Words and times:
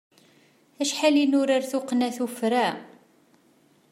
Acḥal 0.81 1.15
i 1.23 1.25
nurar 1.25 1.63
tuqqna 1.71 2.09
tuffra! 2.15 2.67